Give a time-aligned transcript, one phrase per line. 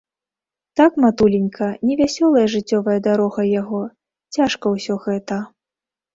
[0.79, 3.83] Так, матуленька, невясёлая жыццёвая дарога яго,
[4.39, 5.41] цяжка ўсё гэта.